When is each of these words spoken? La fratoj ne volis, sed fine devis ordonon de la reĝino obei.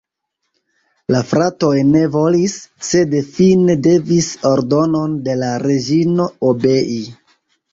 La 1.15 1.19
fratoj 1.31 1.73
ne 1.89 2.01
volis, 2.15 2.55
sed 2.87 3.13
fine 3.35 3.77
devis 3.91 4.31
ordonon 4.53 5.15
de 5.29 5.37
la 5.43 5.53
reĝino 5.67 6.31
obei. 6.55 6.99